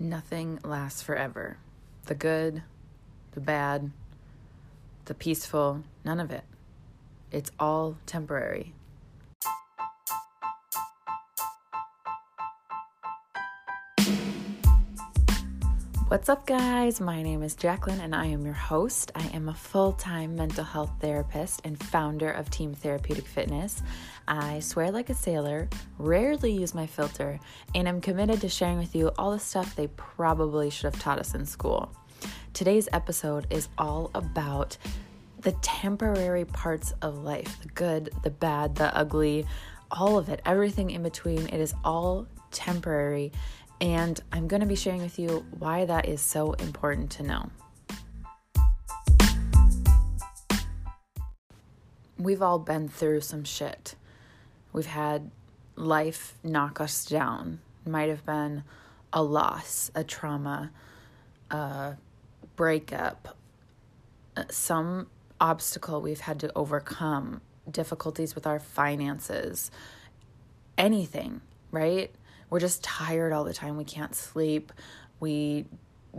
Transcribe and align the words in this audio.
Nothing 0.00 0.60
lasts 0.62 1.02
forever. 1.02 1.58
The 2.06 2.14
good, 2.14 2.62
the 3.32 3.40
bad, 3.40 3.90
the 5.06 5.14
peaceful, 5.14 5.82
none 6.04 6.20
of 6.20 6.30
it. 6.30 6.44
It's 7.32 7.50
all 7.58 7.96
temporary. 8.06 8.74
What's 16.08 16.30
up, 16.30 16.46
guys? 16.46 17.02
My 17.02 17.22
name 17.22 17.42
is 17.42 17.54
Jacqueline 17.54 18.00
and 18.00 18.14
I 18.14 18.24
am 18.24 18.42
your 18.42 18.54
host. 18.54 19.12
I 19.14 19.26
am 19.26 19.50
a 19.50 19.54
full 19.54 19.92
time 19.92 20.34
mental 20.34 20.64
health 20.64 20.90
therapist 21.00 21.60
and 21.64 21.78
founder 21.78 22.30
of 22.30 22.48
Team 22.48 22.72
Therapeutic 22.72 23.26
Fitness. 23.26 23.82
I 24.26 24.60
swear 24.60 24.90
like 24.90 25.10
a 25.10 25.14
sailor, 25.14 25.68
rarely 25.98 26.50
use 26.50 26.74
my 26.74 26.86
filter, 26.86 27.38
and 27.74 27.86
I'm 27.86 28.00
committed 28.00 28.40
to 28.40 28.48
sharing 28.48 28.78
with 28.78 28.94
you 28.94 29.10
all 29.18 29.32
the 29.32 29.38
stuff 29.38 29.76
they 29.76 29.88
probably 29.98 30.70
should 30.70 30.90
have 30.90 30.98
taught 30.98 31.18
us 31.18 31.34
in 31.34 31.44
school. 31.44 31.94
Today's 32.54 32.88
episode 32.94 33.46
is 33.50 33.68
all 33.76 34.10
about 34.14 34.78
the 35.40 35.52
temporary 35.60 36.46
parts 36.46 36.94
of 37.02 37.18
life 37.18 37.60
the 37.60 37.68
good, 37.68 38.08
the 38.22 38.30
bad, 38.30 38.76
the 38.76 38.96
ugly, 38.96 39.44
all 39.90 40.16
of 40.16 40.30
it, 40.30 40.40
everything 40.46 40.88
in 40.88 41.02
between. 41.02 41.48
It 41.48 41.60
is 41.60 41.74
all 41.84 42.26
temporary 42.50 43.30
and 43.80 44.20
I'm 44.32 44.48
going 44.48 44.60
to 44.60 44.66
be 44.66 44.74
sharing 44.74 45.00
with 45.00 45.18
you 45.18 45.46
why 45.58 45.84
that 45.84 46.06
is 46.08 46.20
so 46.20 46.52
important 46.54 47.10
to 47.12 47.22
know. 47.22 47.50
We've 52.18 52.42
all 52.42 52.58
been 52.58 52.88
through 52.88 53.20
some 53.20 53.44
shit. 53.44 53.94
We've 54.72 54.86
had 54.86 55.30
life 55.76 56.34
knock 56.42 56.80
us 56.80 57.04
down. 57.04 57.60
It 57.86 57.90
might 57.90 58.08
have 58.08 58.26
been 58.26 58.64
a 59.12 59.22
loss, 59.22 59.90
a 59.94 60.02
trauma, 60.02 60.72
a 61.50 61.94
breakup, 62.56 63.36
uh, 64.36 64.44
some 64.50 65.06
obstacle 65.40 66.00
we've 66.00 66.20
had 66.20 66.40
to 66.40 66.50
overcome, 66.56 67.40
difficulties 67.70 68.34
with 68.34 68.46
our 68.46 68.58
finances, 68.58 69.70
anything, 70.76 71.40
right? 71.70 72.12
We're 72.50 72.60
just 72.60 72.82
tired 72.82 73.32
all 73.32 73.44
the 73.44 73.54
time. 73.54 73.76
We 73.76 73.84
can't 73.84 74.14
sleep. 74.14 74.72
We 75.20 75.66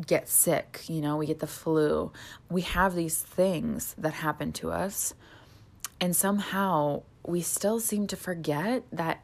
get 0.05 0.29
sick, 0.29 0.81
you 0.87 1.01
know, 1.01 1.17
we 1.17 1.25
get 1.25 1.39
the 1.39 1.47
flu. 1.47 2.11
We 2.49 2.61
have 2.61 2.95
these 2.95 3.19
things 3.19 3.95
that 3.97 4.13
happen 4.13 4.51
to 4.53 4.71
us. 4.71 5.13
And 5.99 6.15
somehow 6.15 7.03
we 7.25 7.41
still 7.41 7.79
seem 7.79 8.07
to 8.07 8.15
forget 8.15 8.83
that 8.91 9.21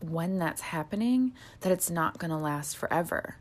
when 0.00 0.38
that's 0.38 0.60
happening, 0.60 1.32
that 1.60 1.72
it's 1.72 1.90
not 1.90 2.18
going 2.18 2.30
to 2.30 2.36
last 2.36 2.76
forever. 2.76 3.36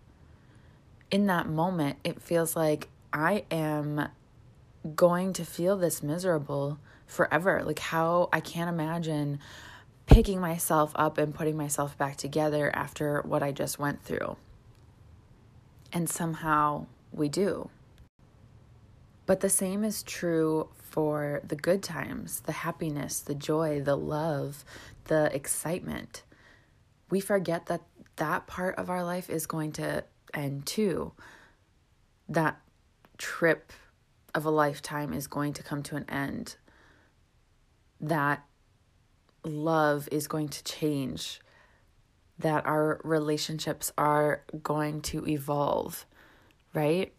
In 1.10 1.28
that 1.28 1.48
moment, 1.48 1.98
it 2.04 2.22
feels 2.22 2.56
like 2.56 2.90
I 3.14 3.46
am 3.50 4.10
going 4.96 5.34
to 5.34 5.46
feel 5.46 5.78
this 5.78 6.04
miserable 6.04 6.80
forever. 7.06 7.64
Like, 7.64 7.80
how 7.80 8.30
I 8.34 8.40
can't 8.40 8.70
imagine 8.70 9.40
picking 10.08 10.40
myself 10.42 10.92
up 10.96 11.18
and 11.18 11.36
putting 11.36 11.56
myself 11.56 11.98
back 11.98 12.16
together 12.16 12.76
after 12.76 13.22
what 13.22 13.44
I 13.44 13.52
just 13.52 13.78
went 13.78 14.02
through. 14.02 14.38
And 15.94 16.10
somehow 16.10 16.88
we 17.12 17.30
do. 17.30 17.70
But 19.26 19.42
the 19.42 19.50
same 19.50 19.84
is 19.84 20.02
true 20.02 20.70
for 20.74 21.42
the 21.46 21.56
good 21.56 21.84
times, 21.84 22.40
the 22.42 22.54
happiness, 22.54 23.20
the 23.20 23.36
joy, 23.36 23.82
the 23.82 23.98
love, 23.98 24.64
the 25.06 25.34
excitement. 25.36 26.24
We 27.10 27.20
forget 27.20 27.68
that 27.68 27.82
that 28.16 28.48
part 28.48 28.76
of 28.76 28.90
our 28.90 29.04
life 29.04 29.30
is 29.30 29.46
going 29.46 29.74
to 29.74 30.06
end 30.34 30.66
too. 30.66 31.12
That 32.30 32.60
trip 33.18 33.74
of 34.34 34.46
a 34.46 34.50
lifetime 34.50 35.14
is 35.14 35.28
going 35.28 35.54
to 35.54 35.64
come 35.64 35.84
to 35.84 35.98
an 35.98 36.06
end. 36.10 36.56
That 38.00 38.46
love 39.44 40.08
is 40.12 40.28
going 40.28 40.50
to 40.50 40.64
change, 40.64 41.40
that 42.40 42.66
our 42.66 43.02
relationships 43.04 43.92
are 43.98 44.44
going 44.62 45.02
to 45.02 45.28
evolve, 45.28 46.06
right? 46.74 47.14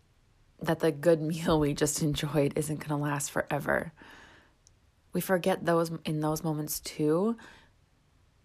That 0.61 0.81
the 0.81 0.93
good 0.93 1.21
meal 1.33 1.59
we 1.59 1.75
just 1.75 2.03
enjoyed 2.03 2.53
isn't 2.57 2.78
going 2.78 2.89
to 2.89 2.97
last 2.97 3.31
forever. 3.31 3.93
We 5.12 5.21
forget 5.21 5.65
those 5.65 5.91
in 6.05 6.21
those 6.21 6.45
moments 6.45 6.81
too 6.81 7.37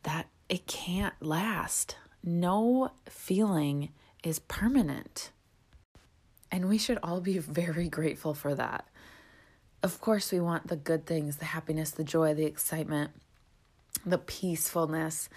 that 0.03 0.27
it 0.49 0.67
can't 0.67 1.13
last. 1.21 1.97
No 2.23 2.91
feeling 3.09 3.89
is 4.23 4.39
permanent. 4.39 5.31
And 6.51 6.69
we 6.69 6.77
should 6.77 6.99
all 7.03 7.21
be 7.21 7.37
very 7.39 7.89
grateful 7.89 8.33
for 8.33 8.55
that. 8.55 8.87
Of 9.81 9.99
course, 9.99 10.31
we 10.31 10.39
want 10.39 10.67
the 10.67 10.77
good 10.77 11.05
things, 11.05 11.37
the 11.37 11.45
happiness, 11.45 11.91
the 11.91 12.05
joy, 12.05 12.33
the 12.33 12.45
excitement 12.45 13.11
the 14.05 14.17
peacefulness 14.17 15.29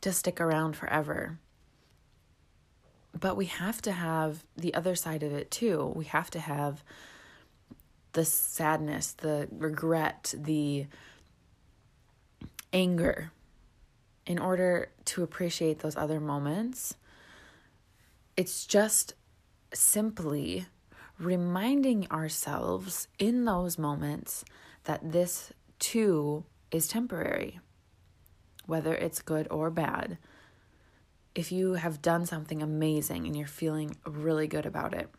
to 0.00 0.12
stick 0.12 0.40
around 0.40 0.76
forever. 0.76 1.38
But 3.18 3.36
we 3.36 3.46
have 3.46 3.82
to 3.82 3.92
have 3.92 4.44
the 4.56 4.74
other 4.74 4.94
side 4.94 5.22
of 5.22 5.32
it 5.32 5.50
too. 5.50 5.92
We 5.94 6.04
have 6.06 6.30
to 6.30 6.40
have 6.40 6.82
the 8.12 8.24
sadness, 8.24 9.12
the 9.12 9.48
regret, 9.50 10.34
the 10.36 10.86
anger 12.72 13.32
in 14.26 14.38
order 14.38 14.90
to 15.04 15.22
appreciate 15.22 15.80
those 15.80 15.96
other 15.96 16.20
moments. 16.20 16.94
It's 18.36 18.64
just 18.64 19.14
simply 19.74 20.66
reminding 21.18 22.10
ourselves 22.10 23.08
in 23.18 23.44
those 23.44 23.76
moments 23.76 24.44
that 24.84 25.12
this 25.12 25.52
too 25.78 26.44
is 26.70 26.88
temporary 26.88 27.60
whether 28.70 28.94
it's 28.94 29.20
good 29.20 29.48
or 29.50 29.68
bad, 29.68 30.16
if 31.34 31.50
you 31.50 31.74
have 31.74 32.00
done 32.00 32.24
something 32.24 32.62
amazing 32.62 33.26
and 33.26 33.36
you're 33.36 33.46
feeling 33.46 33.96
really 34.06 34.46
good 34.46 34.64
about 34.64 34.94
it, 34.94 35.10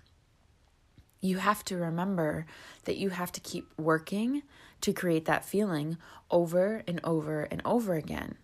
you 1.19 1.38
have 1.38 1.63
to 1.66 1.75
remember 1.75 2.45
that 2.85 2.95
you 2.95 3.09
have 3.09 3.31
to 3.34 3.41
keep 3.41 3.67
working 3.78 4.41
to 4.79 4.94
create 4.94 5.25
that 5.25 5.44
feeling 5.44 5.97
over 6.31 6.81
and 6.88 7.01
over 7.03 7.44
and 7.44 7.62
over 7.66 7.94
again. 7.94 8.35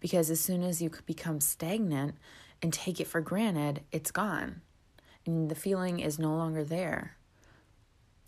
Because 0.00 0.30
as 0.30 0.40
soon 0.40 0.62
as 0.62 0.80
you 0.80 0.90
become 1.04 1.38
stagnant 1.40 2.16
and 2.62 2.72
take 2.72 2.98
it 2.98 3.06
for 3.06 3.20
granted, 3.20 3.82
it's 3.92 4.10
gone. 4.10 4.62
And 5.26 5.50
the 5.50 5.54
feeling 5.54 6.00
is 6.00 6.18
no 6.18 6.34
longer 6.34 6.64
there. 6.64 7.16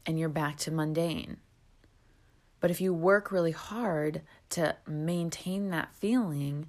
And 0.05 0.19
you're 0.19 0.29
back 0.29 0.59
to 0.59 0.71
mundane. 0.71 1.39
But 2.61 2.71
if 2.71 2.81
you 2.81 2.93
work 2.93 3.31
really 3.31 3.53
hard 3.53 4.23
to 4.51 4.77
maintain 4.87 5.71
that 5.71 5.95
feeling, 5.95 6.67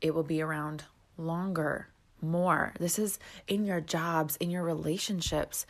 it 0.00 0.14
will 0.14 0.22
be 0.22 0.40
around 0.40 0.84
longer, 1.16 1.88
more. 2.20 2.72
This 2.78 2.98
is 2.98 3.18
in 3.46 3.64
your 3.64 3.80
jobs, 3.80 4.36
in 4.36 4.50
your 4.50 4.62
relationships. 4.62 5.66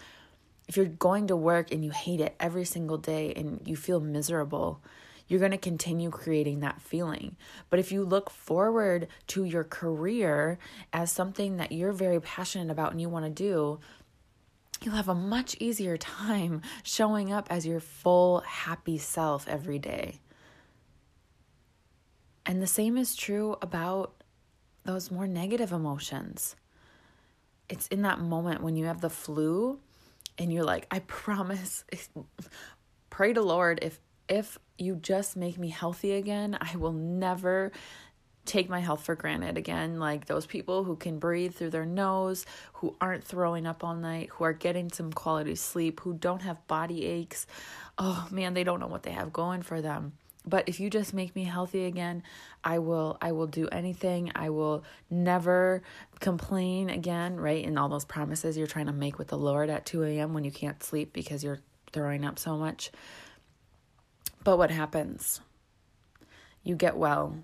If 0.69 0.77
you're 0.77 0.87
going 0.87 1.27
to 1.27 1.37
work 1.37 1.73
and 1.73 1.85
you 1.85 1.91
hate 1.91 2.21
it 2.21 2.37
every 2.41 2.65
single 2.65 2.99
day 2.99 3.33
and 3.35 3.61
you 3.65 3.77
feel 3.77 4.01
miserable, 4.01 4.81
you're 5.27 5.41
going 5.41 5.53
to 5.53 5.59
continue 5.59 6.11
creating 6.11 6.61
that 6.61 6.81
feeling. 6.81 7.37
But 7.71 7.79
if 7.79 7.91
you 7.91 8.05
look 8.05 8.31
forward 8.31 9.09
to 9.29 9.45
your 9.45 9.65
career 9.65 10.59
as 10.93 11.11
something 11.11 11.57
that 11.57 11.73
you're 11.73 11.93
very 11.93 12.21
passionate 12.21 12.71
about 12.71 12.93
and 12.93 13.01
you 13.01 13.09
want 13.09 13.25
to 13.25 13.31
do, 13.31 13.81
you'll 14.85 14.95
have 14.95 15.09
a 15.09 15.15
much 15.15 15.57
easier 15.61 15.97
time 15.97 16.63
showing 16.83 17.33
up 17.33 17.47
as 17.51 17.67
your 17.67 17.81
full, 17.81 18.41
happy 18.41 18.99
self 18.99 19.49
every 19.49 19.79
day. 19.79 20.21
And 22.47 22.61
the 22.61 22.67
same 22.67 22.97
is 22.97 23.17
true 23.17 23.57
about 23.63 24.23
those 24.85 25.11
more 25.11 25.27
negative 25.27 25.73
emotions. 25.73 26.57
It's 27.69 27.89
in 27.89 28.03
that 28.03 28.21
moment 28.21 28.63
when 28.63 28.77
you 28.77 28.85
have 28.85 29.01
the 29.01 29.09
flu 29.09 29.81
and 30.37 30.53
you're 30.53 30.65
like, 30.65 30.87
I 30.91 30.99
promise, 31.01 31.85
pray 33.11 33.33
to 33.33 33.41
Lord, 33.41 33.79
if 33.83 34.01
if 34.29 34.59
you 34.79 34.97
just 34.97 35.37
make 35.37 35.59
me 35.59 35.69
healthy 35.69 36.13
again, 36.13 36.57
I 36.61 36.77
will 36.77 36.93
never 36.93 37.73
take 38.45 38.69
my 38.69 38.81
health 38.81 39.05
for 39.05 39.15
granted 39.15 39.57
again. 39.57 39.99
Like 39.99 40.27
those 40.27 40.47
people 40.47 40.85
who 40.85 40.97
can 40.97 41.19
breathe 41.19 41.55
through 41.55 41.71
their 41.71 41.87
nose, 41.87 42.47
who 42.75 42.97
aren't 43.01 43.25
throwing 43.25 43.67
up 43.67 43.83
all 43.83 43.95
night, 43.95 44.31
who 44.31 44.45
are 44.45 44.53
getting 44.53 44.91
some 44.91 45.13
quality 45.13 45.55
sleep, 45.55 46.01
who 46.01 46.15
don't 46.15 46.43
have 46.43 46.67
body 46.67 47.05
aches. 47.07 47.47
Oh 47.99 48.27
man, 48.31 48.55
they 48.55 48.65
don't 48.65 48.81
know 48.81 48.87
what 48.87 49.03
they 49.03 49.13
have 49.13 49.33
going 49.33 49.63
for 49.63 49.81
them. 49.81 50.13
But 50.47 50.69
if 50.69 50.79
you 50.79 50.91
just 50.91 51.15
make 51.15 51.35
me 51.35 51.45
healthy 51.45 51.87
again, 51.87 52.23
I 52.63 52.79
will 52.79 53.17
I 53.23 53.33
will 53.33 53.47
do 53.47 53.67
anything. 53.69 54.31
I 54.35 54.51
will 54.51 54.85
never 55.09 55.83
complain 56.21 56.91
again, 56.91 57.37
right? 57.37 57.65
And 57.65 57.79
all 57.79 57.89
those 57.89 58.05
promises 58.05 58.59
you're 58.59 58.67
trying 58.67 58.87
to 58.87 58.93
make 58.93 59.19
with 59.19 59.29
the 59.29 59.39
Lord 59.39 59.71
at 59.71 59.87
2 59.87 60.05
a.m. 60.05 60.35
when 60.35 60.45
you 60.45 60.51
can't 60.51 60.83
sleep 60.83 61.15
because 61.15 61.43
you're 61.43 61.61
throwing 61.93 62.25
up 62.27 62.39
so 62.39 62.59
much. 62.59 62.91
But 64.43 64.59
what 64.59 64.71
happens? 64.71 65.41
You 66.63 66.77
get 66.77 66.97
well 66.97 67.39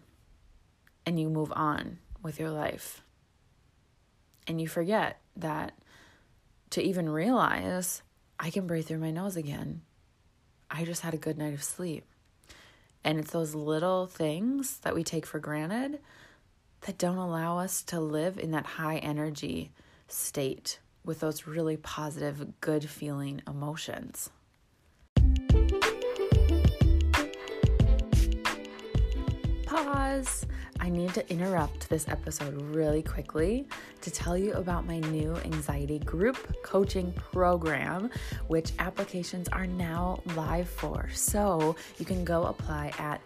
and 1.06 1.20
you 1.20 1.29
move 1.29 1.52
on 1.55 1.99
with 2.23 2.38
your 2.38 2.50
life. 2.50 3.02
And 4.47 4.61
you 4.61 4.69
forget 4.69 5.20
that 5.37 5.73
to 6.70 6.82
even 6.82 7.08
realize 7.08 8.02
I 8.38 8.50
can 8.50 8.67
breathe 8.67 8.87
through 8.87 8.99
my 8.99 9.11
nose 9.11 9.37
again. 9.37 9.82
I 10.70 10.85
just 10.85 11.02
had 11.02 11.14
a 11.14 11.19
good 11.19 11.38
night 11.38 11.55
of 11.55 11.62
sleep. 11.62 12.05
And 13.02 13.19
it's 13.19 13.32
those 13.32 13.55
little 13.55 14.06
things 14.06 14.79
that 14.79 14.94
we 14.94 15.02
take 15.02 15.26
for 15.26 15.38
granted 15.38 15.99
that 16.82 16.99
don't 16.99 17.19
allow 17.19 17.58
us 17.58 17.82
to 17.85 18.00
live 18.00 18.38
in 18.38 18.50
that 18.52 18.67
high 18.67 18.99
energy 18.99 19.73
state 20.08 20.79
with 21.05 21.20
those 21.20 21.47
really 21.47 21.76
positive, 21.76 22.61
good 22.61 22.88
feeling 22.88 23.43
emotions. 23.47 24.31
Pause. 29.67 30.47
I 30.81 30.88
need 30.88 31.15
to 31.15 31.31
interrupt 31.31 31.88
this 31.88 32.09
episode 32.09 32.61
really 32.61 33.03
quickly 33.03 33.67
to 34.00 34.11
tell 34.11 34.37
you 34.37 34.55
about 34.55 34.85
my 34.87 34.99
new 34.99 35.37
anxiety 35.44 36.00
group 36.00 36.37
coaching 36.62 37.12
program, 37.12 38.11
which 38.49 38.73
applications 38.79 39.49
are 39.49 39.67
now 39.67 40.23
live 40.35 40.69
for. 40.69 41.09
So 41.12 41.77
you 41.99 42.06
can 42.06 42.25
go 42.25 42.44
apply 42.44 42.93
at 42.99 43.21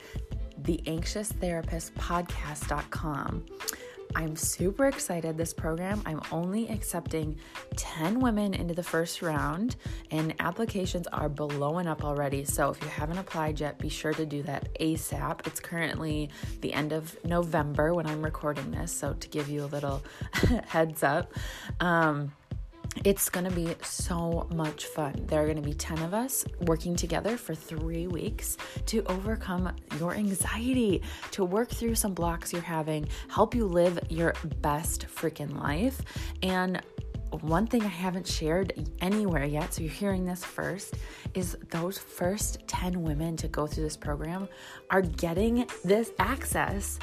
theanxioustherapistpodcast.com. 0.62 3.44
I'm 4.14 4.36
super 4.36 4.86
excited 4.86 5.36
this 5.36 5.52
program. 5.52 6.02
I'm 6.06 6.20
only 6.30 6.68
accepting 6.68 7.36
10 7.76 8.20
women 8.20 8.54
into 8.54 8.74
the 8.74 8.82
first 8.82 9.22
round, 9.22 9.76
and 10.10 10.34
applications 10.38 11.06
are 11.08 11.28
blowing 11.28 11.86
up 11.86 12.04
already. 12.04 12.44
So 12.44 12.70
if 12.70 12.80
you 12.82 12.88
haven't 12.88 13.18
applied 13.18 13.60
yet, 13.60 13.78
be 13.78 13.88
sure 13.88 14.12
to 14.14 14.24
do 14.24 14.42
that 14.44 14.72
ASAP. 14.78 15.46
It's 15.46 15.60
currently 15.60 16.30
the 16.60 16.72
end 16.72 16.92
of 16.92 17.16
November 17.24 17.94
when 17.94 18.06
I'm 18.06 18.22
recording 18.22 18.70
this, 18.70 18.92
so 18.92 19.14
to 19.14 19.28
give 19.28 19.48
you 19.48 19.64
a 19.64 19.66
little 19.66 20.02
heads 20.66 21.02
up. 21.02 21.32
Um, 21.80 22.32
it's 23.04 23.28
going 23.28 23.44
to 23.44 23.54
be 23.54 23.74
so 23.82 24.46
much 24.54 24.86
fun. 24.86 25.14
There 25.26 25.42
are 25.42 25.44
going 25.44 25.56
to 25.56 25.62
be 25.62 25.74
10 25.74 25.98
of 26.02 26.14
us 26.14 26.44
working 26.60 26.94
together 26.94 27.36
for 27.36 27.54
three 27.54 28.06
weeks 28.06 28.56
to 28.86 29.02
overcome 29.06 29.74
your 29.98 30.14
anxiety, 30.14 31.02
to 31.32 31.44
work 31.44 31.70
through 31.70 31.96
some 31.96 32.14
blocks 32.14 32.52
you're 32.52 32.62
having, 32.62 33.08
help 33.28 33.54
you 33.54 33.66
live 33.66 33.98
your 34.08 34.34
best 34.60 35.06
freaking 35.08 35.58
life. 35.60 36.00
And 36.42 36.80
one 37.40 37.66
thing 37.66 37.82
I 37.82 37.88
haven't 37.88 38.26
shared 38.26 38.72
anywhere 39.00 39.44
yet, 39.44 39.74
so 39.74 39.82
you're 39.82 39.90
hearing 39.90 40.24
this 40.24 40.44
first, 40.44 40.94
is 41.34 41.56
those 41.70 41.98
first 41.98 42.58
10 42.68 43.02
women 43.02 43.36
to 43.38 43.48
go 43.48 43.66
through 43.66 43.84
this 43.84 43.96
program 43.96 44.48
are 44.90 45.02
getting 45.02 45.66
this 45.84 46.12
access 46.18 46.98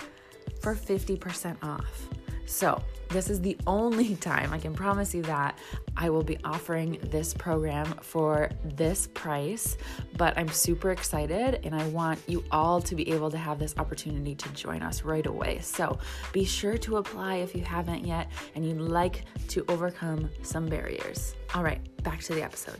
for 0.61 0.75
50% 0.75 1.57
off. 1.63 2.07
So, 2.45 2.81
this 3.11 3.29
is 3.29 3.41
the 3.41 3.57
only 3.67 4.15
time 4.31 4.53
I 4.53 4.57
can 4.57 4.73
promise 4.73 5.13
you 5.13 5.21
that 5.23 5.57
I 5.97 6.09
will 6.09 6.23
be 6.23 6.37
offering 6.43 6.97
this 7.03 7.33
program 7.33 7.85
for 8.01 8.49
this 8.63 9.07
price, 9.07 9.77
but 10.17 10.37
I'm 10.37 10.47
super 10.47 10.91
excited 10.91 11.59
and 11.63 11.75
I 11.75 11.85
want 11.87 12.19
you 12.27 12.43
all 12.51 12.81
to 12.81 12.95
be 12.95 13.09
able 13.11 13.29
to 13.31 13.37
have 13.37 13.59
this 13.59 13.75
opportunity 13.77 14.33
to 14.35 14.49
join 14.49 14.81
us 14.81 15.03
right 15.03 15.25
away. 15.25 15.59
So 15.59 15.99
be 16.31 16.45
sure 16.45 16.77
to 16.79 16.97
apply 16.97 17.35
if 17.35 17.53
you 17.53 17.63
haven't 17.63 18.05
yet 18.05 18.31
and 18.55 18.65
you'd 18.65 18.79
like 18.79 19.25
to 19.49 19.65
overcome 19.67 20.29
some 20.41 20.67
barriers. 20.67 21.35
All 21.53 21.63
right, 21.63 21.81
back 22.03 22.21
to 22.21 22.33
the 22.33 22.43
episode. 22.43 22.77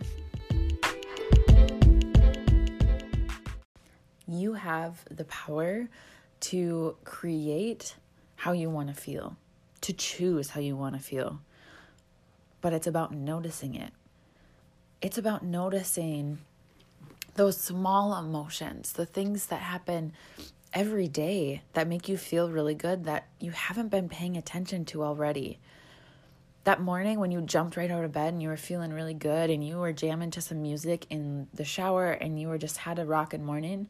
You 4.28 4.54
have 4.54 5.04
the 5.12 5.26
power 5.26 5.90
to 6.42 6.96
create 7.04 7.96
how 8.36 8.54
you 8.54 8.70
want 8.70 8.88
to 8.88 8.94
feel 8.94 9.36
to 9.82 9.94
choose 9.94 10.52
how 10.52 10.62
you 10.62 10.76
want 10.76 10.96
to 10.96 11.02
feel. 11.02 11.42
But 12.62 12.74
it's 12.74 12.88
about 12.88 13.14
noticing 13.14 13.76
it. 13.76 13.92
It's 15.02 15.18
about 15.18 15.44
noticing 15.44 16.40
those 17.36 17.58
small 17.58 18.18
emotions, 18.18 18.94
the 18.94 19.06
things 19.06 19.48
that 19.48 19.62
happen 19.62 20.14
every 20.74 21.08
day 21.08 21.62
that 21.74 21.88
make 21.88 22.08
you 22.08 22.18
feel 22.18 22.50
really 22.50 22.76
good 22.76 23.04
that 23.06 23.28
you 23.40 23.52
haven't 23.52 23.90
been 23.90 24.08
paying 24.08 24.38
attention 24.38 24.86
to 24.86 25.04
already. 25.04 25.60
That 26.64 26.80
morning 26.80 27.20
when 27.20 27.32
you 27.32 27.42
jumped 27.42 27.76
right 27.76 27.90
out 27.90 28.04
of 28.04 28.12
bed 28.12 28.34
and 28.34 28.42
you 28.42 28.50
were 28.50 28.58
feeling 28.58 28.94
really 28.94 29.16
good 29.16 29.50
and 29.50 29.66
you 29.66 29.78
were 29.78 29.92
jamming 29.92 30.32
to 30.32 30.42
some 30.42 30.62
music 30.62 31.08
in 31.10 31.48
the 31.54 31.66
shower 31.66 32.12
and 32.12 32.40
you 32.40 32.48
were 32.48 32.60
just 32.60 32.78
had 32.78 33.00
a 33.00 33.06
rockin' 33.06 33.44
morning, 33.44 33.88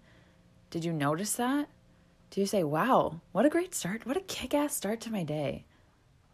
did 0.70 0.86
you 0.86 0.94
notice 0.94 1.34
that? 1.34 1.68
Do 2.30 2.40
you 2.40 2.48
say, 2.48 2.64
wow, 2.64 3.20
what 3.34 3.46
a 3.46 3.50
great 3.50 3.76
start? 3.76 4.06
What 4.06 4.16
a 4.16 4.22
kick 4.22 4.54
ass 4.54 4.74
start 4.74 5.02
to 5.02 5.12
my 5.12 5.24
day? 5.24 5.66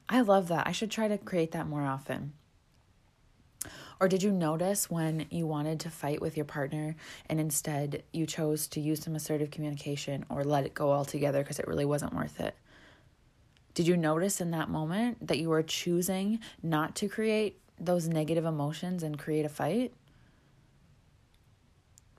I 0.09 0.21
love 0.21 0.47
that. 0.47 0.67
I 0.67 0.71
should 0.71 0.91
try 0.91 1.07
to 1.07 1.17
create 1.17 1.51
that 1.51 1.67
more 1.67 1.83
often. 1.83 2.33
Or 3.99 4.07
did 4.07 4.21
you 4.21 4.31
notice 4.31 4.89
when 4.89 5.25
you 5.29 5.47
wanted 5.47 5.79
to 5.81 5.89
fight 5.89 6.21
with 6.21 6.37
your 6.37 6.45
partner 6.45 6.95
and 7.27 7.39
instead 7.39 8.03
you 8.13 8.25
chose 8.25 8.67
to 8.67 8.79
use 8.79 9.01
some 9.01 9.15
assertive 9.15 9.49
communication 9.49 10.23
or 10.29 10.43
let 10.43 10.65
it 10.65 10.73
go 10.73 10.91
altogether 10.91 11.41
because 11.41 11.59
it 11.59 11.67
really 11.67 11.85
wasn't 11.85 12.13
worth 12.13 12.39
it? 12.39 12.55
Did 13.73 13.87
you 13.87 13.97
notice 13.97 14.39
in 14.39 14.51
that 14.51 14.69
moment 14.69 15.27
that 15.27 15.39
you 15.39 15.49
were 15.49 15.63
choosing 15.63 16.39
not 16.61 16.95
to 16.97 17.09
create 17.09 17.59
those 17.79 18.07
negative 18.07 18.45
emotions 18.45 19.03
and 19.03 19.19
create 19.19 19.45
a 19.45 19.49
fight? 19.49 19.93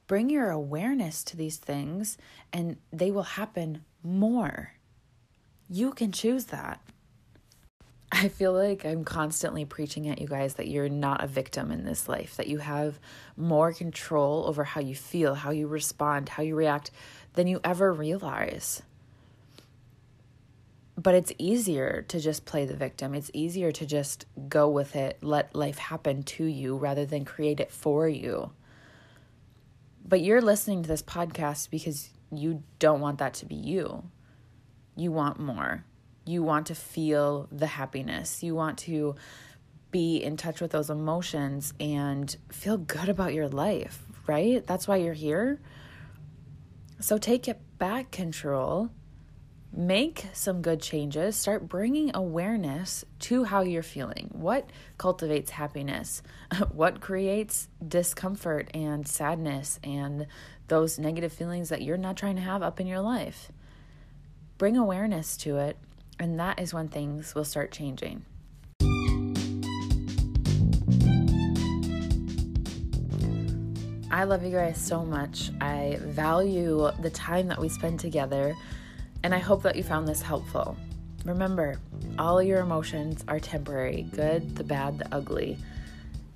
Bring 0.09 0.31
your 0.31 0.51
awareness 0.51 1.23
to 1.25 1.37
these 1.37 1.59
things 1.59 2.19
and 2.53 2.77
they 2.93 3.11
will 3.11 3.23
happen 3.23 3.85
more. 4.03 4.73
You 5.69 5.93
can 5.93 6.13
choose 6.13 6.47
that. 6.47 6.81
I 8.11 8.29
feel 8.29 8.55
like 8.55 8.87
I'm 8.87 9.05
constantly 9.05 9.65
preaching 9.65 10.09
at 10.09 10.21
you 10.21 10.27
guys 10.27 10.55
that 10.55 10.69
you're 10.69 10.89
not 10.89 11.23
a 11.23 11.27
victim 11.27 11.71
in 11.71 11.85
this 11.85 12.09
life, 12.09 12.37
that 12.37 12.47
you 12.47 12.59
have 12.59 12.99
more 13.37 13.73
control 13.73 14.47
over 14.47 14.65
how 14.65 14.81
you 14.81 14.95
feel, 14.95 15.35
how 15.35 15.51
you 15.51 15.67
respond, 15.67 16.31
how 16.31 16.43
you 16.43 16.55
react 16.55 16.91
than 17.35 17.47
you 17.47 17.61
ever 17.63 17.93
realize. 17.93 18.83
But 20.97 21.15
it's 21.15 21.33
easier 21.39 22.05
to 22.09 22.19
just 22.19 22.47
play 22.47 22.65
the 22.65 22.75
victim. 22.75 23.15
It's 23.15 23.31
easier 23.35 23.71
to 23.73 23.87
just 23.87 24.25
go 24.49 24.69
with 24.69 24.97
it, 24.97 25.19
let 25.21 25.55
life 25.55 25.79
happen 25.79 26.23
to 26.25 26.45
you 26.45 26.77
rather 26.77 27.05
than 27.05 27.25
create 27.25 27.61
it 27.61 27.71
for 27.71 28.09
you. 28.09 28.51
But 30.05 30.23
you're 30.23 30.41
listening 30.41 30.83
to 30.83 30.89
this 30.89 31.03
podcast 31.03 31.71
because 31.71 32.09
you 32.33 32.63
don't 32.79 33.01
want 33.01 33.19
that 33.19 33.35
to 33.35 33.47
be 33.47 33.55
you. 33.55 34.05
You 34.97 35.13
want 35.13 35.39
more 35.39 35.85
you 36.29 36.43
want 36.43 36.67
to 36.67 36.75
feel 36.75 37.49
the 37.51 37.67
happiness. 37.67 38.43
You 38.43 38.55
want 38.55 38.79
to 38.81 39.15
be 39.91 40.19
in 40.19 40.37
touch 40.37 40.61
with 40.61 40.71
those 40.71 40.91
emotions 40.91 41.73
and 41.81 42.37
feel 42.53 42.77
good 42.77 43.09
about 43.09 43.33
your 43.33 43.49
life, 43.49 44.05
right? 44.27 44.65
That's 44.67 44.87
why 44.87 44.97
you're 44.97 45.15
here. 45.15 45.59
So 47.01 47.17
take 47.17 47.49
it 47.49 47.59
back 47.79 48.11
control. 48.11 48.91
Make 49.73 50.27
some 50.35 50.61
good 50.61 50.83
changes. 50.83 51.37
Start 51.37 51.67
bringing 51.67 52.15
awareness 52.15 53.07
to 53.21 53.45
how 53.45 53.63
you're 53.63 53.83
feeling. 53.83 54.29
What 54.33 54.69
cultivates 54.99 55.51
happiness? 55.51 56.23
what 56.73 57.01
creates 57.01 57.69
discomfort 57.87 58.69
and 58.75 59.09
sadness 59.09 59.81
and 59.83 60.27
those 60.69 60.99
negative 60.99 61.33
feelings 61.33 61.71
that 61.71 61.81
you're 61.81 61.97
not 61.97 62.17
trying 62.17 62.37
to 62.37 62.43
have 62.43 62.63
up 62.63 62.81
in 62.81 62.87
your 62.87 63.01
life? 63.01 63.51
Bring 64.59 64.77
awareness 64.77 65.37
to 65.39 65.59
it 65.59 65.79
and 66.19 66.39
that 66.41 66.59
is 66.61 66.75
when 66.75 66.89
things 66.89 67.35
will 67.35 67.45
start 67.45 67.73
changing. 67.73 68.25
I 74.11 74.25
love 74.25 74.43
you 74.43 74.51
guys 74.51 74.79
so 74.79 75.05
much. 75.05 75.51
I 75.61 75.99
value 76.01 76.91
the 77.01 77.11
time 77.11 77.47
that 77.49 77.61
we 77.61 77.69
spend 77.69 78.01
together, 78.01 78.57
and 79.23 79.35
I 79.35 79.39
hope 79.39 79.63
that 79.63 79.77
you 79.77 79.83
found 79.83 80.09
this 80.09 80.23
helpful. 80.23 80.77
Remember, 81.25 81.79
all 82.19 82.43
your 82.43 82.61
emotions 82.61 83.25
are 83.29 83.39
temporary 83.39 84.09
good, 84.13 84.57
the 84.57 84.65
bad, 84.65 84.99
the 84.99 85.15
ugly. 85.15 85.59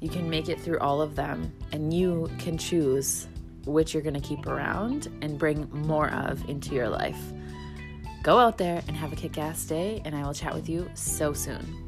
You 0.00 0.10
can 0.10 0.28
make 0.28 0.48
it 0.48 0.60
through 0.60 0.80
all 0.80 1.00
of 1.00 1.16
them, 1.16 1.52
and 1.72 1.94
you 1.94 2.30
can 2.38 2.58
choose 2.58 3.26
which 3.64 3.94
you're 3.94 4.02
going 4.02 4.20
to 4.20 4.20
keep 4.20 4.46
around 4.46 5.08
and 5.22 5.38
bring 5.38 5.70
more 5.72 6.10
of 6.10 6.48
into 6.48 6.74
your 6.74 6.88
life. 6.88 7.20
Go 8.22 8.38
out 8.38 8.56
there 8.56 8.80
and 8.86 8.96
have 8.96 9.12
a 9.12 9.16
kick 9.16 9.36
ass 9.36 9.64
day, 9.64 10.00
and 10.04 10.14
I 10.14 10.22
will 10.24 10.32
chat 10.32 10.54
with 10.54 10.68
you 10.68 10.88
so 10.94 11.32
soon. 11.32 11.81